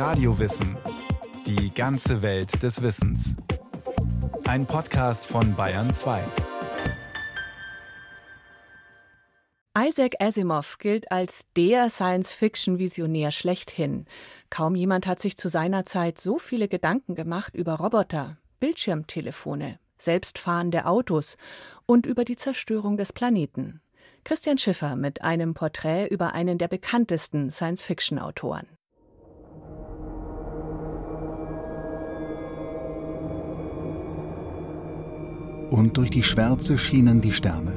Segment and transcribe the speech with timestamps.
[0.00, 0.78] Radiowissen.
[1.46, 3.36] Die ganze Welt des Wissens.
[4.44, 6.24] Ein Podcast von Bayern 2.
[9.78, 14.06] Isaac Asimov gilt als der Science-Fiction-Visionär schlechthin.
[14.48, 20.86] Kaum jemand hat sich zu seiner Zeit so viele Gedanken gemacht über Roboter, Bildschirmtelefone, selbstfahrende
[20.86, 21.36] Autos
[21.84, 23.82] und über die Zerstörung des Planeten.
[24.24, 28.66] Christian Schiffer mit einem Porträt über einen der bekanntesten Science-Fiction-Autoren.
[35.70, 37.72] Und durch die Schwärze schienen die Sterne.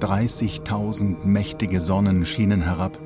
[0.00, 2.98] 30.000 mächtige Sonnen schienen herab,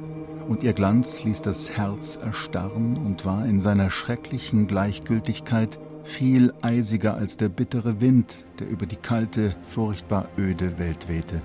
[0.46, 7.15] und ihr Glanz ließ das Herz erstarren und war in seiner schrecklichen Gleichgültigkeit viel eisiger
[7.15, 11.41] als der bittere Wind, der über die kalte, furchtbar öde Welt wehte.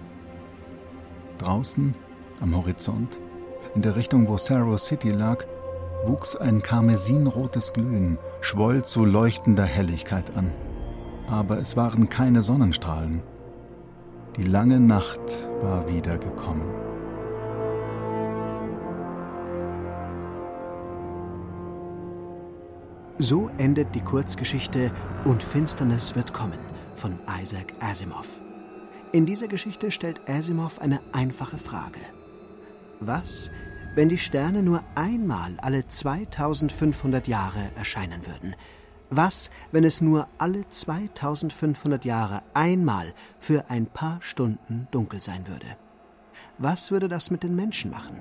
[1.37, 1.93] Draußen,
[2.41, 3.19] am Horizont,
[3.75, 5.45] in der Richtung, wo Sarrow City lag,
[6.05, 10.51] wuchs ein karmesinrotes Glühen, schwoll zu leuchtender Helligkeit an
[11.27, 13.21] aber es waren keine Sonnenstrahlen.
[14.37, 15.19] Die lange Nacht
[15.61, 16.65] war wieder gekommen.
[23.17, 24.91] So endet die Kurzgeschichte
[25.23, 26.59] Und Finsternis wird kommen
[26.95, 28.41] von Isaac Asimov.
[29.13, 32.01] In dieser Geschichte stellt Asimov eine einfache Frage.
[32.99, 33.49] Was,
[33.95, 38.55] wenn die Sterne nur einmal alle 2500 Jahre erscheinen würden?
[39.09, 45.67] Was, wenn es nur alle 2500 Jahre einmal für ein paar Stunden dunkel sein würde?
[46.57, 48.17] Was würde das mit den Menschen machen?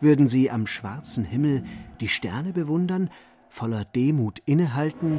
[0.00, 1.64] Würden sie am schwarzen Himmel
[2.00, 3.10] die Sterne bewundern,
[3.48, 5.18] voller Demut innehalten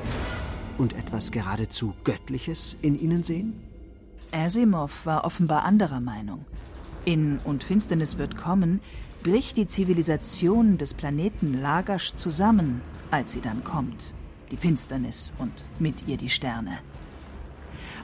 [0.77, 3.61] und etwas geradezu Göttliches in ihnen sehen?
[4.31, 6.45] Asimov war offenbar anderer Meinung.
[7.05, 8.81] In Und Finsternis wird kommen
[9.23, 14.13] bricht die Zivilisation des Planeten Lagasch zusammen, als sie dann kommt
[14.51, 16.79] die Finsternis und mit ihr die Sterne.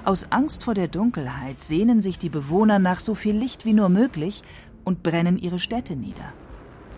[0.05, 3.89] Aus Angst vor der Dunkelheit sehnen sich die Bewohner nach so viel Licht wie nur
[3.89, 4.43] möglich
[4.83, 6.33] und brennen ihre Städte nieder.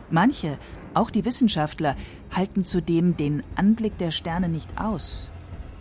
[0.09, 0.57] Manche,
[0.93, 1.95] auch die Wissenschaftler,
[2.31, 5.29] halten zudem den Anblick der Sterne nicht aus.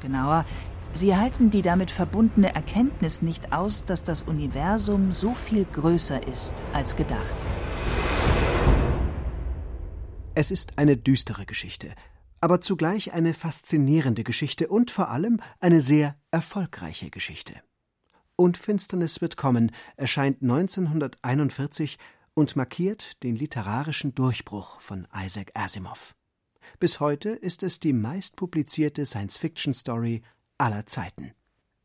[0.00, 0.44] Genauer,
[0.92, 6.62] sie halten die damit verbundene Erkenntnis nicht aus, dass das Universum so viel größer ist
[6.72, 7.36] als gedacht.
[10.34, 11.94] Es ist eine düstere Geschichte,
[12.44, 17.55] aber zugleich eine faszinierende Geschichte und vor allem eine sehr erfolgreiche Geschichte.
[18.37, 21.97] Und Finsternis wird kommen erscheint 1941
[22.34, 26.15] und markiert den literarischen Durchbruch von Isaac Asimov.
[26.78, 30.21] Bis heute ist es die meistpublizierte Science-Fiction-Story
[30.59, 31.33] aller Zeiten.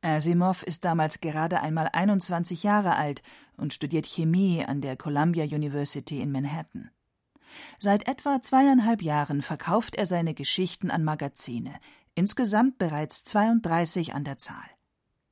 [0.02, 3.22] Asimov ist damals gerade einmal 21 Jahre alt
[3.56, 6.92] und studiert Chemie an der Columbia University in Manhattan.
[7.80, 11.76] Seit etwa zweieinhalb Jahren verkauft er seine Geschichten an Magazine,
[12.16, 14.70] insgesamt bereits 32 an der Zahl.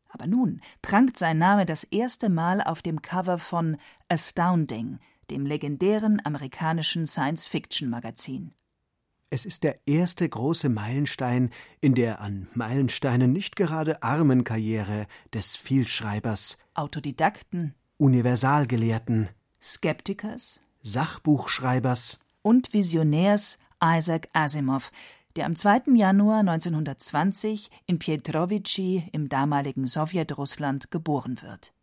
[0.10, 3.78] Aber nun prangt sein Name das erste Mal auf dem Cover von
[4.10, 8.54] Astounding, dem legendären amerikanischen Science-Fiction-Magazin.
[9.30, 11.52] Es ist der erste große Meilenstein
[11.82, 19.28] in der an Meilensteinen nicht gerade armen Karriere des Vielschreibers, Autodidakten, Universalgelehrten,
[19.62, 24.92] Skeptikers, Sachbuchschreibers und Visionärs Isaac Asimov,
[25.36, 25.94] der am 2.
[25.96, 31.74] Januar 1920 in Pietrovici im damaligen Sowjetrussland geboren wird.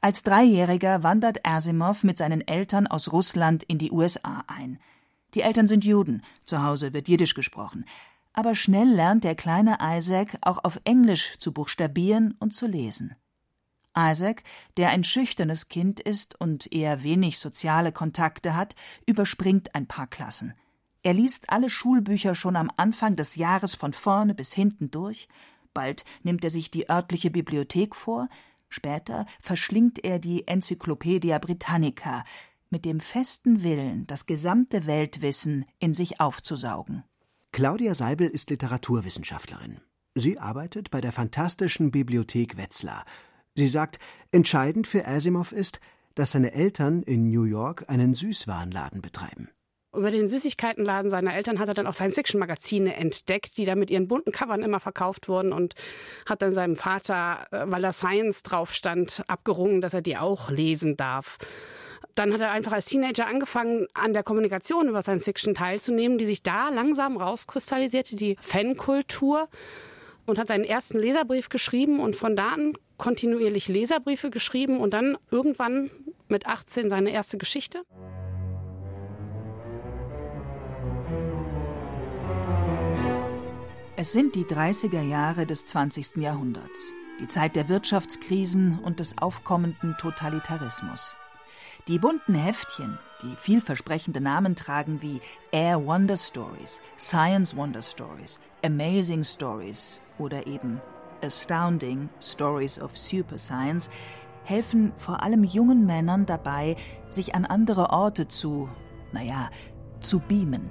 [0.00, 4.78] Als Dreijähriger wandert Asimov mit seinen Eltern aus Russland in die USA ein.
[5.34, 7.84] Die Eltern sind Juden, zu Hause wird Jiddisch gesprochen.
[8.32, 13.16] Aber schnell lernt der kleine Isaac auch auf Englisch zu buchstabieren und zu lesen.
[13.98, 14.42] Isaac,
[14.76, 18.74] der ein schüchternes Kind ist und eher wenig soziale Kontakte hat,
[19.06, 20.54] überspringt ein paar Klassen.
[21.02, 25.28] Er liest alle Schulbücher schon am Anfang des Jahres von vorne bis hinten durch,
[25.72, 28.28] bald nimmt er sich die örtliche Bibliothek vor,
[28.68, 32.24] später verschlingt er die Enzyklopädia Britannica,
[32.70, 37.04] mit dem festen Willen, das gesamte Weltwissen in sich aufzusaugen.
[37.52, 39.80] Claudia Seibel ist Literaturwissenschaftlerin.
[40.14, 43.04] Sie arbeitet bei der Fantastischen Bibliothek Wetzlar
[43.56, 43.98] Sie sagt,
[44.32, 45.80] entscheidend für Asimov ist,
[46.14, 49.48] dass seine Eltern in New York einen Süßwarenladen betreiben.
[49.94, 54.08] Über den Süßigkeitenladen seiner Eltern hat er dann auch Science-Fiction-Magazine entdeckt, die da mit ihren
[54.08, 55.74] bunten Covern immer verkauft wurden und
[56.26, 60.50] hat dann seinem Vater, äh, weil da Science drauf stand, abgerungen, dass er die auch
[60.50, 61.38] lesen darf.
[62.14, 66.42] Dann hat er einfach als Teenager angefangen, an der Kommunikation über Science-Fiction teilzunehmen, die sich
[66.42, 69.48] da langsam rauskristallisierte, die Fankultur
[70.26, 75.16] und hat seinen ersten Leserbrief geschrieben und von da an kontinuierlich Leserbriefe geschrieben und dann
[75.30, 75.90] irgendwann
[76.28, 77.82] mit 18 seine erste Geschichte.
[83.98, 86.16] Es sind die 30er Jahre des 20.
[86.16, 91.14] Jahrhunderts, die Zeit der Wirtschaftskrisen und des aufkommenden Totalitarismus.
[91.88, 95.20] Die bunten Heftchen, die vielversprechende Namen tragen wie
[95.50, 100.82] Air Wonder Stories, Science Wonder Stories, Amazing Stories oder eben
[101.26, 103.90] Astounding Stories of Super Science,
[104.44, 106.76] helfen vor allem jungen Männern dabei,
[107.08, 108.68] sich an andere Orte zu,
[109.12, 109.50] naja,
[110.00, 110.70] zu beamen.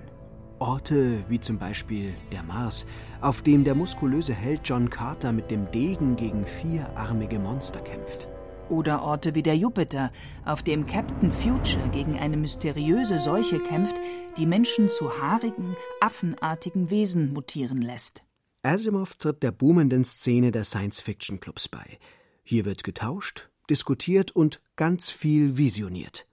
[0.60, 2.86] Orte wie zum Beispiel der Mars,
[3.20, 8.30] auf dem der muskulöse Held John Carter mit dem Degen gegen vierarmige Monster kämpft.
[8.70, 10.12] Oder Orte wie der Jupiter,
[10.46, 13.96] auf dem Captain Future gegen eine mysteriöse Seuche kämpft,
[14.38, 18.24] die Menschen zu haarigen, affenartigen Wesen mutieren lässt.
[18.66, 22.00] Asimov tritt der boomenden Szene der Science-Fiction-Clubs bei.
[22.44, 26.26] Hier wird getauscht, diskutiert und ganz viel visioniert.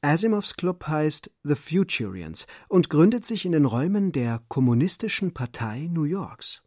[0.00, 6.04] Asimovs Club heißt The Futurians und gründet sich in den Räumen der Kommunistischen Partei New
[6.04, 6.62] Yorks.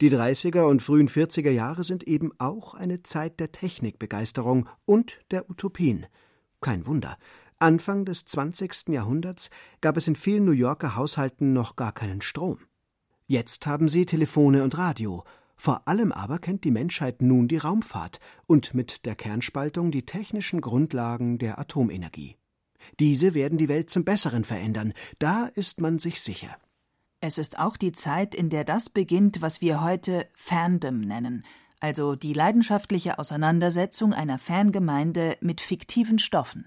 [0.00, 5.48] Die 30er und frühen 40er Jahre sind eben auch eine Zeit der Technikbegeisterung und der
[5.48, 6.06] Utopien.
[6.60, 7.18] Kein Wunder.
[7.60, 8.88] Anfang des 20.
[8.88, 9.48] Jahrhunderts
[9.80, 12.58] gab es in vielen New Yorker Haushalten noch gar keinen Strom.
[13.30, 15.22] Jetzt haben sie Telefone und Radio.
[15.54, 18.18] Vor allem aber kennt die Menschheit nun die Raumfahrt
[18.48, 22.38] und mit der Kernspaltung die technischen Grundlagen der Atomenergie.
[22.98, 26.56] Diese werden die Welt zum Besseren verändern, da ist man sich sicher.
[27.20, 31.44] Es ist auch die Zeit, in der das beginnt, was wir heute Fandom nennen,
[31.78, 36.66] also die leidenschaftliche Auseinandersetzung einer Fangemeinde mit fiktiven Stoffen.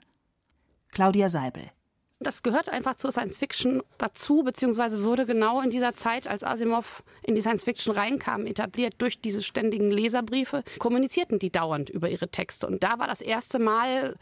[0.93, 1.71] Claudia Seibel
[2.19, 7.03] das gehört einfach zur Science Fiction dazu, beziehungsweise wurde genau in dieser Zeit, als Asimov
[7.21, 12.29] in die Science Fiction reinkam, etabliert durch diese ständigen Leserbriefe, kommunizierten die dauernd über ihre
[12.29, 12.67] Texte.
[12.67, 14.15] Und da war das erste Mal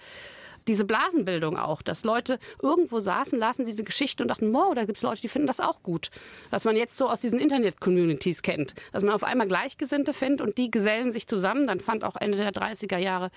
[0.68, 4.98] diese Blasenbildung auch, dass Leute irgendwo saßen, lasen diese Geschichte und dachten, wow, da gibt
[4.98, 6.10] es Leute, die finden das auch gut.
[6.50, 8.76] Was man jetzt so aus diesen Internet-Communities kennt.
[8.92, 11.66] Dass man auf einmal Gleichgesinnte findet und die gesellen sich zusammen.
[11.68, 13.32] Dann fand auch Ende der 30er Jahre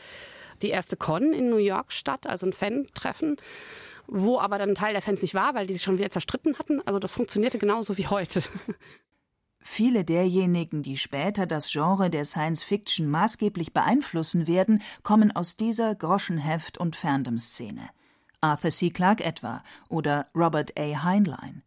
[0.63, 3.37] die erste Con in New York statt, also ein Fan-Treffen
[4.07, 6.59] wo aber dann ein Teil der Fans nicht war, weil die sich schon wieder zerstritten
[6.59, 6.81] hatten.
[6.87, 8.43] Also das funktionierte genauso wie heute.
[9.67, 15.95] Viele derjenigen, die später das Genre der Science Fiction maßgeblich beeinflussen werden, kommen aus dieser
[15.95, 17.89] Groschenheft- und Fandom-Szene.
[18.43, 18.91] Arthur C.
[18.91, 21.03] Clarke etwa oder Robert A.
[21.03, 21.63] Heinlein.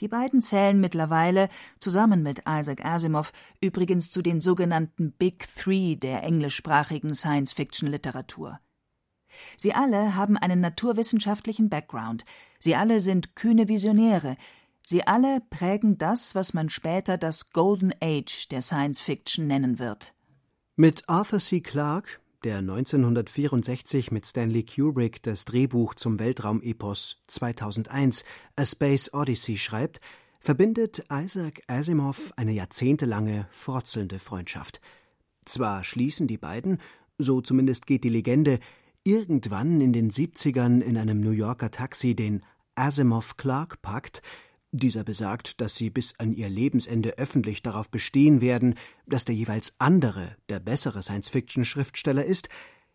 [0.00, 6.22] Die beiden zählen mittlerweile, zusammen mit Isaac Asimov, übrigens zu den sogenannten Big Three der
[6.22, 8.60] englischsprachigen Science-Fiction-Literatur.
[9.56, 12.24] Sie alle haben einen naturwissenschaftlichen Background,
[12.58, 14.36] sie alle sind kühne Visionäre,
[14.90, 20.14] Sie alle prägen das, was man später das Golden Age der Science Fiction nennen wird.
[20.74, 21.60] Mit Arthur C.
[21.60, 28.24] Clarke, der 1964 mit Stanley Kubrick das Drehbuch zum Weltraumepos 2001
[28.56, 30.00] A Space Odyssey schreibt,
[30.40, 34.80] verbindet Isaac Asimov eine jahrzehntelange, frotzelnde Freundschaft.
[35.44, 36.78] Zwar schließen die beiden,
[37.18, 38.58] so zumindest geht die Legende,
[39.04, 42.42] irgendwann in den 70ern in einem New Yorker Taxi den
[42.74, 44.22] Asimov-Clarke-Pakt,
[44.72, 48.74] dieser besagt, dass sie bis an ihr Lebensende öffentlich darauf bestehen werden,
[49.06, 52.48] dass der jeweils andere der bessere Science-Fiction-Schriftsteller ist.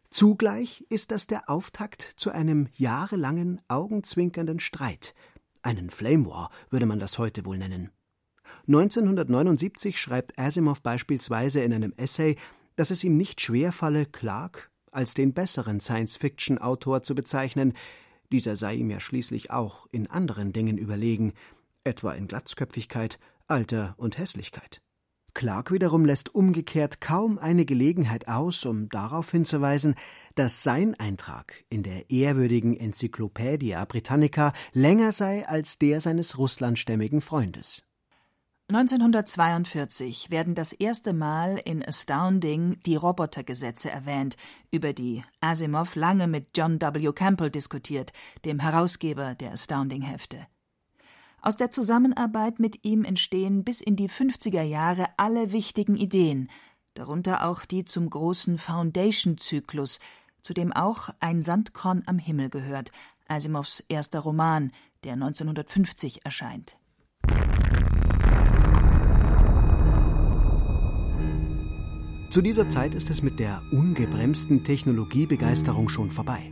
[0.09, 5.13] Zugleich ist das der Auftakt zu einem jahrelangen, augenzwinkernden Streit.
[5.63, 7.91] Einen Flame War würde man das heute wohl nennen.
[8.67, 12.37] 1979 schreibt Asimov beispielsweise in einem Essay,
[12.77, 17.73] dass es ihm nicht schwerfalle, Clarke als den besseren Science-Fiction-Autor zu bezeichnen.
[18.31, 21.33] Dieser sei ihm ja schließlich auch in anderen Dingen überlegen
[21.83, 24.81] etwa in Glatzköpfigkeit, Alter und Hässlichkeit.
[25.35, 29.95] Clark wiederum lässt umgekehrt kaum eine Gelegenheit aus, um darauf hinzuweisen,
[30.33, 37.83] dass sein Eintrag in der ehrwürdigen Enzyklopädie Britannica länger sei als der seines russlandstämmigen Freundes.
[38.67, 44.37] 1942 werden das erste Mal in Astounding die Robotergesetze erwähnt,
[44.71, 47.11] über die Asimov lange mit John W.
[47.13, 48.11] Campbell diskutiert,
[48.43, 50.47] dem Herausgeber der Astounding-Hefte.
[51.43, 56.49] Aus der Zusammenarbeit mit ihm entstehen bis in die 50er Jahre alle wichtigen Ideen,
[56.95, 59.99] darunter auch die zum großen Foundation-Zyklus,
[60.41, 62.91] zu dem auch Ein Sandkorn am Himmel gehört,
[63.27, 64.71] Asimovs erster Roman,
[65.03, 66.77] der 1950 erscheint.
[72.35, 76.51] Zu dieser Zeit ist es mit der ungebremsten Technologiebegeisterung schon vorbei.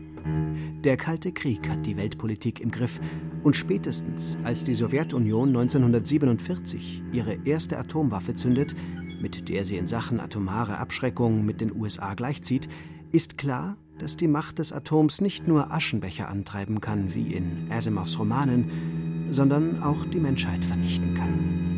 [0.82, 3.02] Der Kalte Krieg hat die Weltpolitik im Griff
[3.44, 8.74] und spätestens als die Sowjetunion 1947 ihre erste Atomwaffe zündet,
[9.22, 12.70] mit der sie in Sachen atomare Abschreckung mit den USA gleichzieht,
[13.12, 18.18] ist klar, dass die Macht des Atoms nicht nur Aschenbecher antreiben kann, wie in Asimovs
[18.18, 21.73] Romanen, sondern auch die Menschheit vernichten kann.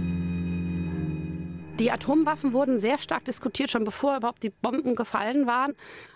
[1.80, 5.74] Die Atomwaffen wurden sehr stark diskutiert, schon bevor überhaupt die Bomben gefallen waren.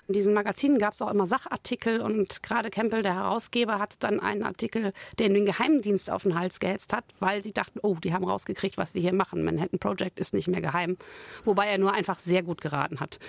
[0.07, 4.21] In diesen Magazinen gab es auch immer Sachartikel und gerade Campbell, der Herausgeber, hat dann
[4.21, 8.13] einen Artikel, der den Geheimdienst auf den Hals gehetzt hat, weil sie dachten, oh, die
[8.13, 9.43] haben rausgekriegt, was wir hier machen.
[9.43, 10.95] Manhattan Project ist nicht mehr geheim.
[11.43, 13.19] Wobei er nur einfach sehr gut geraten hat.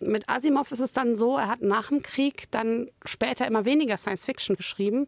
[0.00, 3.96] Mit Asimov ist es dann so, er hat nach dem Krieg dann später immer weniger
[3.96, 5.06] Science Fiction geschrieben,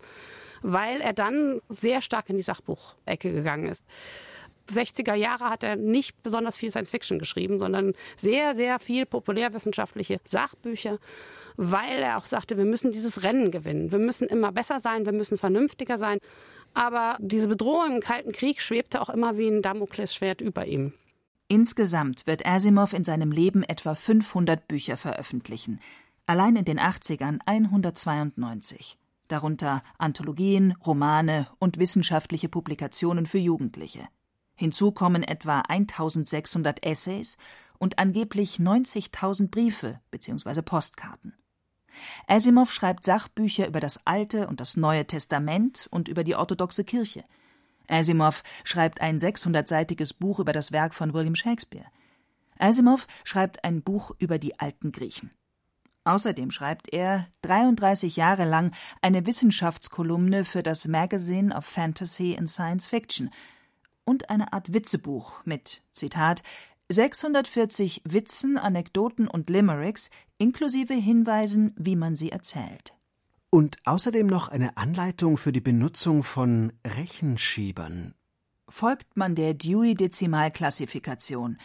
[0.62, 3.84] weil er dann sehr stark in die Sachbuchecke gegangen ist.
[4.72, 10.20] 60er Jahre hat er nicht besonders viel Science Fiction geschrieben, sondern sehr, sehr viel populärwissenschaftliche
[10.24, 10.98] Sachbücher,
[11.56, 13.92] weil er auch sagte, wir müssen dieses Rennen gewinnen.
[13.92, 16.18] Wir müssen immer besser sein, wir müssen vernünftiger sein.
[16.74, 20.92] Aber diese Bedrohung im Kalten Krieg schwebte auch immer wie ein Damoklesschwert über ihm.
[21.48, 25.80] Insgesamt wird Asimov in seinem Leben etwa 500 Bücher veröffentlichen.
[26.26, 28.96] Allein in den 80ern 192.
[29.26, 34.08] Darunter Anthologien, Romane und wissenschaftliche Publikationen für Jugendliche.
[34.60, 37.38] Hinzu kommen etwa 1600 Essays
[37.78, 40.60] und angeblich 90.000 Briefe bzw.
[40.60, 41.32] Postkarten.
[42.26, 47.24] Asimov schreibt Sachbücher über das Alte und das Neue Testament und über die orthodoxe Kirche.
[47.88, 51.86] Asimov schreibt ein 600-seitiges Buch über das Werk von William Shakespeare.
[52.58, 55.30] Asimov schreibt ein Buch über die alten Griechen.
[56.04, 62.86] Außerdem schreibt er 33 Jahre lang eine Wissenschaftskolumne für das Magazine of Fantasy and Science
[62.86, 63.30] Fiction–
[64.10, 66.42] und eine Art Witzebuch mit, Zitat,
[66.88, 72.92] 640 Witzen, Anekdoten und Limericks inklusive Hinweisen, wie man sie erzählt.
[73.50, 78.14] Und außerdem noch eine Anleitung für die Benutzung von Rechenschiebern.
[78.68, 81.58] Folgt man der Dewey-Dezimalklassifikation,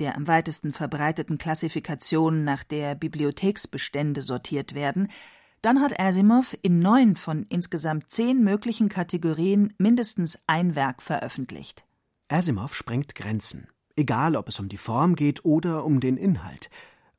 [0.00, 5.06] der am weitesten verbreiteten Klassifikation, nach der Bibliotheksbestände sortiert werden,
[5.60, 11.84] dann hat Asimov in neun von insgesamt zehn möglichen Kategorien mindestens ein Werk veröffentlicht.
[12.32, 16.70] Asimov sprengt Grenzen, egal ob es um die Form geht oder um den Inhalt.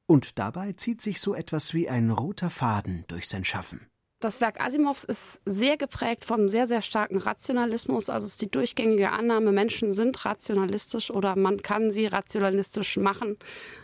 [0.07, 3.87] Und dabei zieht sich so etwas wie ein roter Faden durch sein Schaffen.
[4.21, 8.09] Das Werk Asimovs ist sehr geprägt vom sehr, sehr starken Rationalismus.
[8.09, 13.37] Also es ist die durchgängige Annahme, Menschen sind rationalistisch oder man kann sie rationalistisch machen.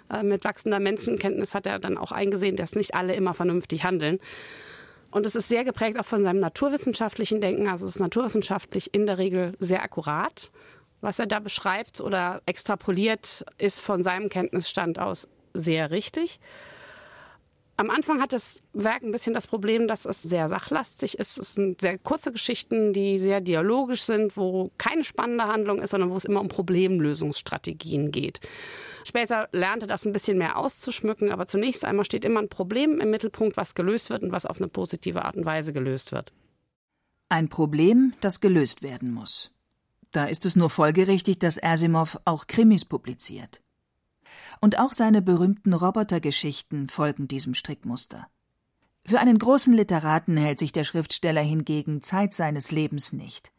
[0.09, 4.19] Äh, mit wachsender Menschenkenntnis hat er dann auch eingesehen, dass nicht alle immer vernünftig handeln.
[5.11, 7.67] Und es ist sehr geprägt auch von seinem naturwissenschaftlichen Denken.
[7.67, 10.49] Also es ist naturwissenschaftlich in der Regel sehr akkurat
[11.01, 16.39] was er da beschreibt oder extrapoliert, ist von seinem Kenntnisstand aus sehr richtig.
[17.79, 21.37] Am Anfang hat das Werk ein bisschen das Problem, dass es sehr sachlastig ist.
[21.37, 26.09] Es sind sehr kurze Geschichten, die sehr dialogisch sind, wo keine spannende Handlung ist, sondern
[26.09, 28.41] wo es immer um Problemlösungsstrategien geht.
[29.05, 33.11] Später lernte das ein bisschen mehr auszuschmücken, aber zunächst einmal steht immer ein Problem im
[33.11, 36.33] Mittelpunkt, was gelöst wird und was auf eine positive Art und Weise gelöst wird.
[37.29, 39.51] Ein Problem, das gelöst werden muss.
[40.11, 43.61] Da ist es nur folgerichtig, dass Asimov auch Krimis publiziert.
[44.61, 48.27] Und auch seine berühmten Robotergeschichten folgen diesem Strickmuster.
[49.05, 53.51] Für einen großen Literaten hält sich der Schriftsteller hingegen Zeit seines Lebens nicht.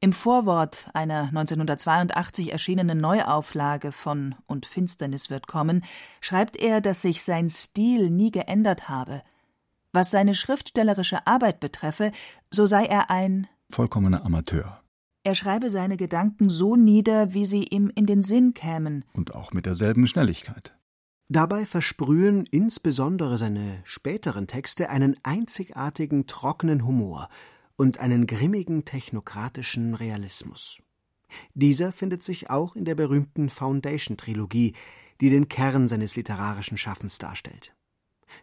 [0.00, 5.84] Im Vorwort einer 1982 erschienenen Neuauflage von Und Finsternis wird kommen
[6.20, 9.22] schreibt er, dass sich sein Stil nie geändert habe.
[9.92, 12.12] Was seine schriftstellerische Arbeit betreffe,
[12.50, 14.80] so sei er ein vollkommener Amateur.
[15.26, 19.04] Er schreibe seine Gedanken so nieder, wie sie ihm in den Sinn kämen.
[19.12, 20.78] Und auch mit derselben Schnelligkeit.
[21.28, 27.28] Dabei versprühen insbesondere seine späteren Texte einen einzigartigen trockenen Humor
[27.74, 30.80] und einen grimmigen technokratischen Realismus.
[31.54, 34.76] Dieser findet sich auch in der berühmten Foundation-Trilogie,
[35.20, 37.75] die den Kern seines literarischen Schaffens darstellt.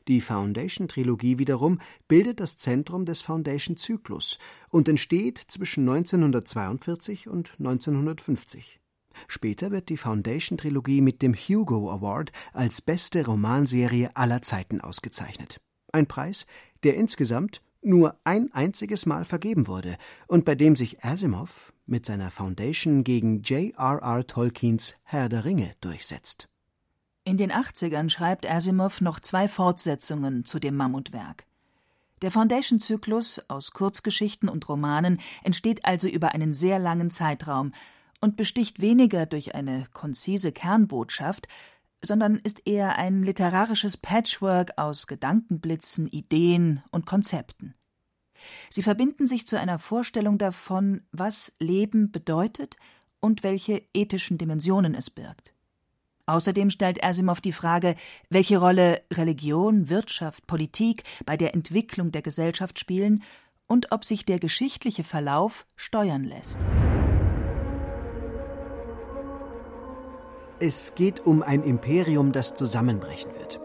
[0.08, 8.80] Die Foundation-Trilogie wiederum bildet das Zentrum des Foundation-Zyklus und entsteht zwischen 1942 und 1950.
[9.28, 15.60] Später wird die Foundation-Trilogie mit dem Hugo Award als beste Romanserie aller Zeiten ausgezeichnet.
[15.92, 16.46] Ein Preis,
[16.84, 19.98] der insgesamt nur ein einziges Mal vergeben wurde
[20.28, 24.25] und bei dem sich Asimov mit seiner Foundation gegen J.R.R.
[24.25, 26.48] Tolkiens Herr der Ringe durchsetzt.
[27.25, 31.46] In den 80ern schreibt Asimov noch zwei Fortsetzungen zu dem Mammutwerk.
[32.22, 37.74] Der Foundation-Zyklus aus Kurzgeschichten und Romanen entsteht also über einen sehr langen Zeitraum
[38.20, 41.48] und besticht weniger durch eine konzise Kernbotschaft,
[42.01, 47.74] sondern ist eher ein literarisches Patchwork aus Gedankenblitzen, Ideen und Konzepten.
[48.70, 52.75] Sie verbinden sich zu einer Vorstellung davon, was Leben bedeutet
[53.22, 55.52] und welche ethischen Dimensionen es birgt.
[56.25, 57.96] Außerdem stellt Asimov die Frage,
[58.30, 63.24] welche Rolle Religion, Wirtschaft, Politik bei der Entwicklung der Gesellschaft spielen
[63.68, 66.60] und ob sich der geschichtliche Verlauf steuern lässt.
[70.60, 73.60] Es geht um ein Imperium, das zusammenbrechen wird.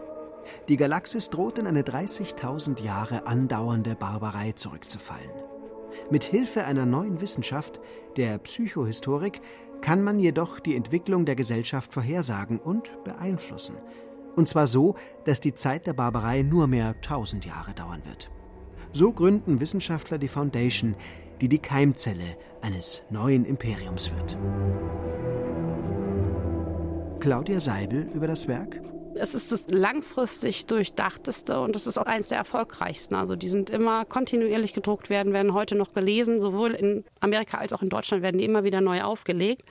[0.67, 5.31] Die Galaxis droht in eine 30.000 Jahre andauernde Barbarei zurückzufallen.
[6.11, 7.79] Mit Hilfe einer neuen Wissenschaft,
[8.17, 9.41] der Psychohistorik,
[9.81, 13.75] kann man jedoch die Entwicklung der Gesellschaft vorhersagen und beeinflussen.
[14.35, 14.95] Und zwar so,
[15.25, 18.29] dass die Zeit der Barbarei nur mehr tausend Jahre dauern wird.
[18.91, 20.95] So gründen Wissenschaftler die Foundation,
[21.41, 24.37] die die Keimzelle eines neuen Imperiums wird.
[27.19, 28.81] Claudia Seibel über das Werk.
[29.15, 33.15] Es ist das langfristig durchdachteste und es ist auch eines der erfolgreichsten.
[33.15, 36.41] Also die sind immer kontinuierlich gedruckt werden, werden heute noch gelesen.
[36.41, 39.63] Sowohl in Amerika als auch in Deutschland werden die immer wieder neu aufgelegt.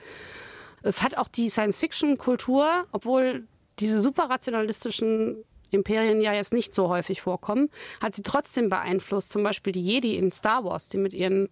[0.81, 3.47] Es hat auch die Science-Fiction-Kultur, obwohl
[3.79, 7.69] diese superrationalistischen Imperien ja jetzt nicht so häufig vorkommen,
[8.01, 9.31] hat sie trotzdem beeinflusst.
[9.31, 11.49] Zum Beispiel die Jedi in Star Wars, die mit ihren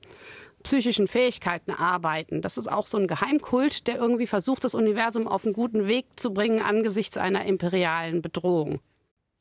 [0.68, 2.42] psychischen Fähigkeiten arbeiten.
[2.42, 6.08] Das ist auch so ein Geheimkult, der irgendwie versucht, das Universum auf einen guten Weg
[6.18, 8.82] zu bringen angesichts einer imperialen Bedrohung.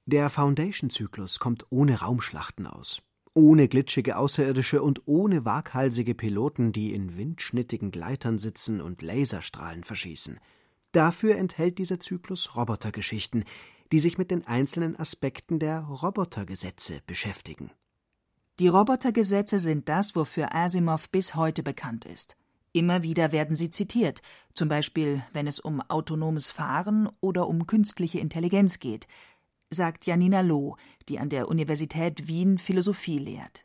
[0.04, 3.02] Der Foundation-Zyklus kommt ohne Raumschlachten aus.
[3.34, 10.38] Ohne glitschige Außerirdische und ohne waghalsige Piloten, die in windschnittigen Gleitern sitzen und Laserstrahlen verschießen.
[10.92, 13.42] Dafür enthält dieser Zyklus Robotergeschichten,
[13.90, 17.72] die sich mit den einzelnen Aspekten der Robotergesetze beschäftigen.
[18.58, 22.36] Die Robotergesetze sind das, wofür Asimov bis heute bekannt ist.
[22.72, 24.22] Immer wieder werden sie zitiert,
[24.54, 29.08] zum Beispiel wenn es um autonomes Fahren oder um künstliche Intelligenz geht,
[29.68, 30.76] sagt Janina Loh,
[31.10, 33.64] die an der Universität Wien Philosophie lehrt.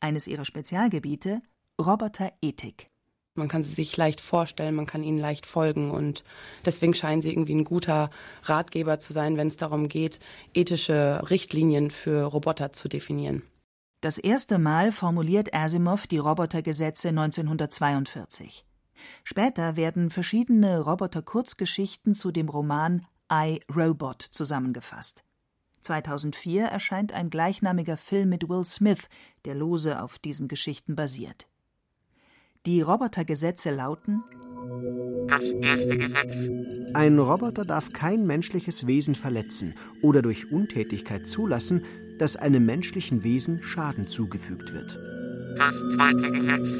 [0.00, 1.42] Eines ihrer Spezialgebiete
[1.78, 2.88] Roboterethik.
[3.34, 6.24] Man kann sie sich leicht vorstellen, man kann ihnen leicht folgen und
[6.64, 8.08] deswegen scheinen sie irgendwie ein guter
[8.44, 10.18] Ratgeber zu sein, wenn es darum geht,
[10.54, 13.42] ethische Richtlinien für Roboter zu definieren.
[14.00, 18.64] Das erste Mal formuliert Asimov die Robotergesetze 1942.
[19.24, 25.22] Später werden verschiedene Roboter-Kurzgeschichten zu dem Roman I, Robot zusammengefasst.
[25.82, 29.08] 2004 erscheint ein gleichnamiger Film mit Will Smith,
[29.44, 31.46] der lose auf diesen Geschichten basiert.
[32.64, 34.22] Die Robotergesetze lauten
[35.28, 36.36] Das erste Gesetz.
[36.94, 41.84] Ein Roboter darf kein menschliches Wesen verletzen oder durch Untätigkeit zulassen,
[42.20, 44.98] dass einem menschlichen Wesen Schaden zugefügt wird.
[45.56, 46.70] Das zweite Gesetz.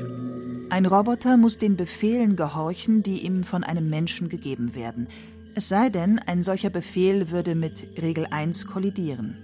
[0.68, 5.08] Ein Roboter muss den Befehlen gehorchen, die ihm von einem Menschen gegeben werden.
[5.54, 9.34] Es sei denn, ein solcher Befehl würde mit Regel 1 kollidieren.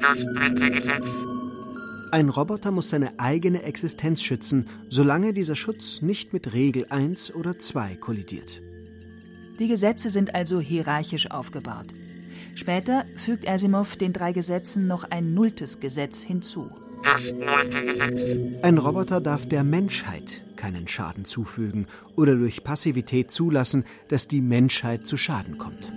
[0.00, 1.06] Das dritte Gesetz.
[2.10, 7.58] Ein Roboter muss seine eigene Existenz schützen, solange dieser Schutz nicht mit Regel 1 oder
[7.58, 8.60] 2 kollidiert.
[9.58, 11.86] Die Gesetze sind also hierarchisch aufgebaut.
[12.56, 16.70] Später fügt Asimov den drei Gesetzen noch ein nulltes Gesetz hinzu.
[17.04, 18.62] Das neunte Gesetz.
[18.62, 25.06] Ein Roboter darf der Menschheit keinen Schaden zufügen oder durch Passivität zulassen, dass die Menschheit
[25.06, 25.92] zu Schaden kommt.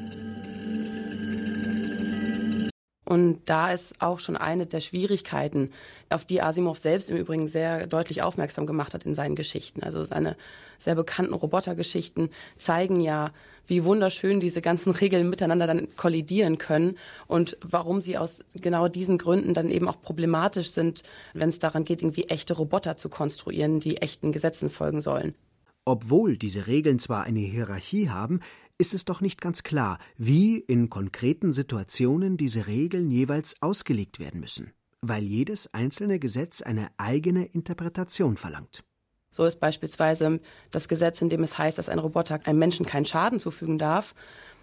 [3.10, 5.72] Und da ist auch schon eine der Schwierigkeiten,
[6.12, 9.82] auf die Asimov selbst im Übrigen sehr deutlich aufmerksam gemacht hat in seinen Geschichten.
[9.82, 10.38] Also seine
[10.78, 13.32] sehr bekannten Robotergeschichten zeigen ja,
[13.66, 19.18] wie wunderschön diese ganzen Regeln miteinander dann kollidieren können und warum sie aus genau diesen
[19.18, 21.02] Gründen dann eben auch problematisch sind,
[21.34, 25.34] wenn es daran geht, irgendwie echte Roboter zu konstruieren, die echten Gesetzen folgen sollen.
[25.84, 28.42] Obwohl diese Regeln zwar eine Hierarchie haben,
[28.80, 34.40] ist es doch nicht ganz klar, wie in konkreten Situationen diese Regeln jeweils ausgelegt werden
[34.40, 38.84] müssen, weil jedes einzelne Gesetz eine eigene Interpretation verlangt.
[39.32, 40.40] So ist beispielsweise
[40.72, 44.16] das Gesetz, in dem es heißt, dass ein Roboter einem Menschen keinen Schaden zufügen darf,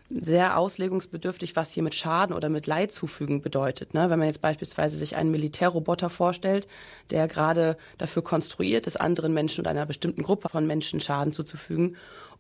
[0.09, 3.93] sehr auslegungsbedürftig, was hier mit Schaden oder mit Leid zufügen bedeutet.
[3.93, 4.09] Ne?
[4.09, 6.69] Wenn man jetzt beispielsweise sich einen Militärroboter vorstellt,
[7.11, 11.97] der gerade dafür konstruiert ist, anderen Menschen oder einer bestimmten Gruppe von Menschen Schaden zuzufügen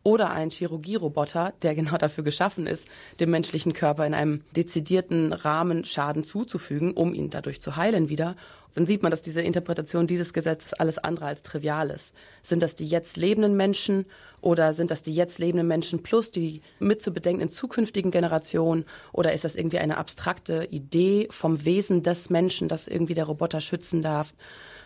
[0.06, 2.86] oder ein Chirurgieroboter, der genau dafür geschaffen ist,
[3.18, 8.36] dem menschlichen Körper in einem dezidierten Rahmen Schaden zuzufügen, um ihn dadurch zu heilen wieder,
[8.76, 12.14] dann sieht man, dass diese Interpretation dieses Gesetzes alles andere als trivial ist.
[12.42, 14.06] Sind das die jetzt lebenden Menschen
[14.40, 19.32] oder sind das die jetzt lebenden Menschen plus die mit zu bedenkenden zukünftigen Generationen oder
[19.32, 24.02] ist das irgendwie eine abstrakte Idee vom Wesen des Menschen, das irgendwie der Roboter schützen
[24.02, 24.34] darf?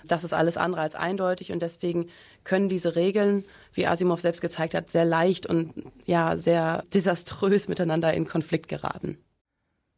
[0.06, 2.08] Das ist alles andere als eindeutig und deswegen
[2.44, 5.72] können diese Regeln, wie Asimov selbst gezeigt hat, sehr leicht und
[6.06, 9.18] ja sehr desaströs miteinander in Konflikt geraten.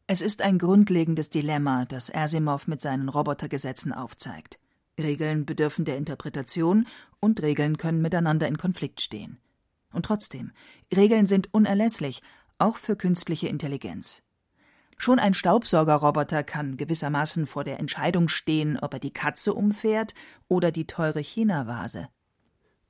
[0.05, 4.59] Es ist ein grundlegendes Dilemma, das Asimov mit seinen Robotergesetzen aufzeigt.
[4.99, 6.85] Regeln bedürfen der Interpretation
[7.19, 9.39] und Regeln können miteinander in Konflikt stehen.
[9.91, 10.51] Und trotzdem,
[10.95, 12.21] Regeln sind unerlässlich,
[12.57, 14.23] auch für künstliche Intelligenz.
[15.03, 20.13] Schon ein Staubsaugerroboter kann gewissermaßen vor der Entscheidung stehen, ob er die Katze umfährt
[20.47, 22.07] oder die teure China-Vase.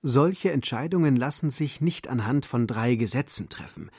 [0.04, 3.90] Solche Entscheidungen lassen sich nicht anhand von drei Gesetzen treffen.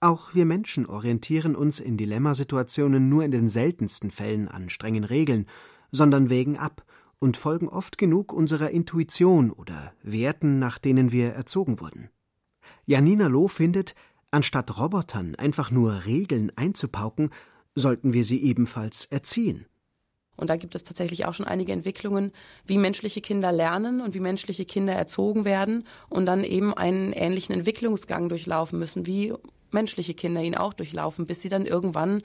[0.00, 5.46] Auch wir Menschen orientieren uns in Dilemmasituationen nur in den seltensten Fällen an strengen Regeln,
[5.90, 6.84] sondern wägen ab
[7.18, 12.10] und folgen oft genug unserer Intuition oder Werten, nach denen wir erzogen wurden.
[12.84, 13.94] Janina Loh findet,
[14.30, 17.30] anstatt Robotern einfach nur Regeln einzupauken,
[17.74, 19.66] sollten wir sie ebenfalls erziehen.
[20.36, 22.32] Und da gibt es tatsächlich auch schon einige Entwicklungen,
[22.66, 27.54] wie menschliche Kinder lernen und wie menschliche Kinder erzogen werden und dann eben einen ähnlichen
[27.54, 29.32] Entwicklungsgang durchlaufen müssen, wie
[29.70, 32.22] menschliche Kinder ihn auch durchlaufen, bis sie dann irgendwann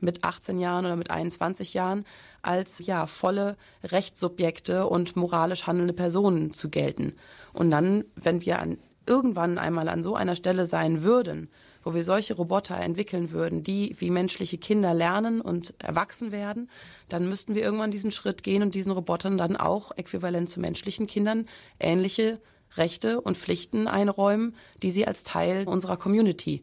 [0.00, 2.04] mit 18 Jahren oder mit 21 Jahren
[2.42, 7.14] als ja volle Rechtssubjekte und moralisch handelnde Personen zu gelten.
[7.52, 11.50] Und dann, wenn wir an, irgendwann einmal an so einer Stelle sein würden,
[11.88, 16.68] wo wir solche Roboter entwickeln würden, die wie menschliche Kinder lernen und erwachsen werden,
[17.08, 21.06] dann müssten wir irgendwann diesen Schritt gehen und diesen Robotern dann auch äquivalent zu menschlichen
[21.06, 21.48] Kindern
[21.80, 22.42] ähnliche
[22.76, 26.62] Rechte und Pflichten einräumen, die sie als Teil unserer Community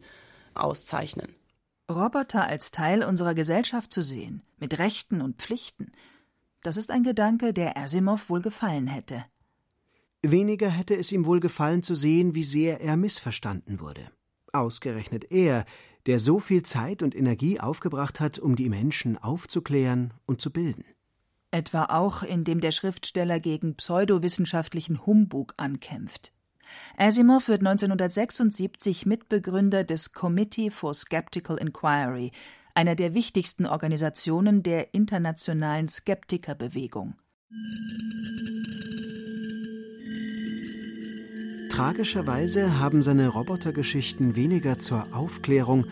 [0.54, 1.34] auszeichnen.
[1.90, 5.90] Roboter als Teil unserer Gesellschaft zu sehen, mit Rechten und Pflichten,
[6.62, 9.24] das ist ein Gedanke, der Asimov wohl gefallen hätte.
[10.22, 14.12] Weniger hätte es ihm wohl gefallen zu sehen, wie sehr er missverstanden wurde.
[14.58, 15.64] Ausgerechnet er,
[16.06, 20.84] der so viel Zeit und Energie aufgebracht hat, um die Menschen aufzuklären und zu bilden.
[21.50, 26.32] Etwa auch, indem der Schriftsteller gegen pseudowissenschaftlichen Humbug ankämpft.
[26.96, 32.32] Asimov wird 1976 Mitbegründer des Committee for Skeptical Inquiry,
[32.74, 37.14] einer der wichtigsten Organisationen der internationalen Skeptikerbewegung.
[41.76, 45.84] Tragischerweise haben seine Robotergeschichten weniger zur Aufklärung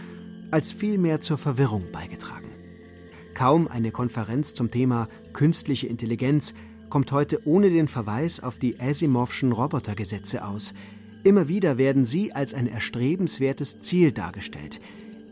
[0.50, 2.48] als vielmehr zur Verwirrung beigetragen.
[3.34, 6.54] Kaum eine Konferenz zum Thema künstliche Intelligenz
[6.88, 10.72] kommt heute ohne den Verweis auf die Asimovschen Robotergesetze aus.
[11.22, 14.80] Immer wieder werden sie als ein erstrebenswertes Ziel dargestellt.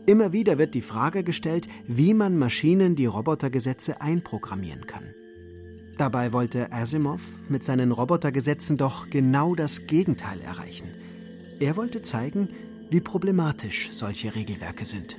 [0.05, 5.15] Immer wieder wird die Frage gestellt, wie man Maschinen die Robotergesetze einprogrammieren kann.
[5.97, 10.87] Dabei wollte Asimov mit seinen Robotergesetzen doch genau das Gegenteil erreichen.
[11.59, 12.49] Er wollte zeigen,
[12.89, 15.15] wie problematisch solche Regelwerke sind.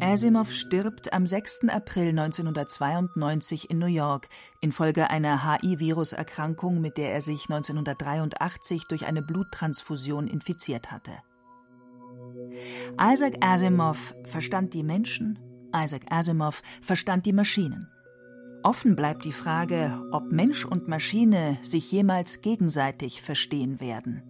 [0.00, 1.68] Asimov stirbt am 6.
[1.68, 4.28] April 1992 in New York
[4.60, 11.12] infolge einer HI-Viruserkrankung, mit der er sich 1983 durch eine Bluttransfusion infiziert hatte.
[13.00, 15.38] Isaac Asimov verstand die Menschen,
[15.74, 17.88] Isaac Asimov verstand die Maschinen.
[18.62, 24.22] Offen bleibt die Frage, ob Mensch und Maschine sich jemals gegenseitig verstehen werden.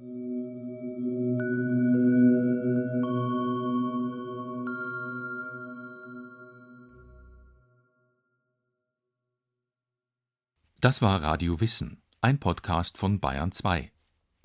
[10.80, 13.90] Das war Radio Wissen, ein Podcast von Bayern 2.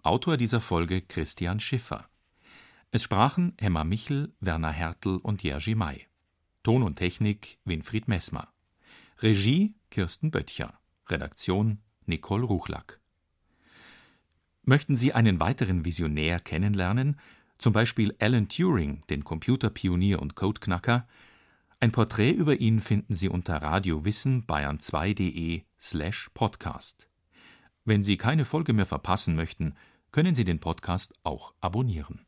[0.02, 2.10] Autor dieser Folge Christian Schiffer.
[2.90, 6.08] Es sprachen Emma Michel, Werner Hertel und Jerzy May.
[6.64, 8.48] Ton und Technik Winfried Messmer.
[9.20, 10.80] Regie Kirsten Böttcher.
[11.10, 13.02] Redaktion Nicole Ruchlack.
[14.64, 17.20] Möchten Sie einen weiteren Visionär kennenlernen,
[17.58, 21.06] zum Beispiel Alan Turing, den Computerpionier und Codeknacker,
[21.82, 27.10] ein Porträt über ihn finden Sie unter radiowissen bayern2.de slash podcast.
[27.84, 29.76] Wenn Sie keine Folge mehr verpassen möchten,
[30.14, 32.26] können Sie den Podcast auch abonnieren